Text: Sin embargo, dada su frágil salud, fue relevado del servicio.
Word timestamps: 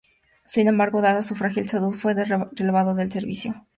Sin 0.45 0.67
embargo, 0.67 0.99
dada 1.03 1.21
su 1.21 1.35
frágil 1.35 1.69
salud, 1.69 1.93
fue 1.93 2.15
relevado 2.15 2.95
del 2.95 3.11
servicio. 3.11 3.67